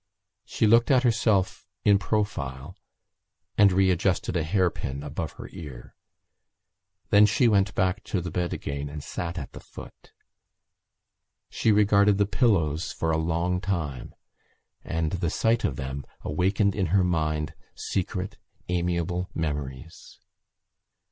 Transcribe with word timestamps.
She 0.45 0.65
looked 0.65 0.89
at 0.89 1.03
herself 1.03 1.67
in 1.85 1.99
profile 1.99 2.75
and 3.55 3.71
readjusted 3.71 4.35
a 4.35 4.41
hairpin 4.41 5.03
above 5.03 5.33
her 5.33 5.47
ear. 5.51 5.93
Then 7.11 7.27
she 7.27 7.47
went 7.47 7.75
back 7.75 8.03
to 8.05 8.19
the 8.19 8.31
bed 8.31 8.51
again 8.51 8.89
and 8.89 9.03
sat 9.03 9.37
at 9.37 9.51
the 9.53 9.59
foot. 9.59 10.11
She 11.51 11.71
regarded 11.71 12.17
the 12.17 12.25
pillows 12.25 12.91
for 12.91 13.11
a 13.11 13.17
long 13.17 13.61
time 13.61 14.15
and 14.83 15.11
the 15.11 15.29
sight 15.29 15.63
of 15.63 15.75
them 15.75 16.03
awakened 16.21 16.73
in 16.73 16.87
her 16.87 17.03
mind 17.03 17.53
secret 17.75 18.39
amiable 18.69 19.29
memories. 19.35 20.17